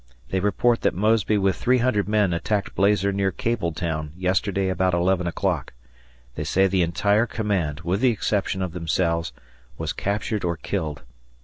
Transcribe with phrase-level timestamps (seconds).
[0.29, 5.73] They report that Mosby with 300 men attacked Blazer near Kabletown yesterday about 11 o'clock.
[6.33, 9.31] They say the entire command, with the exception of themselves,
[9.77, 11.03] was captured or killed.